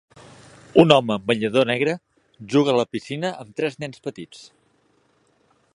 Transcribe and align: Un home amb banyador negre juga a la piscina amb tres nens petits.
Un 0.83 0.93
home 0.95 1.13
amb 1.15 1.27
banyador 1.31 1.67
negre 1.71 1.93
juga 2.55 2.75
a 2.75 2.75
la 2.79 2.87
piscina 2.97 3.33
amb 3.45 3.53
tres 3.61 3.79
nens 3.85 4.05
petits. 4.09 4.43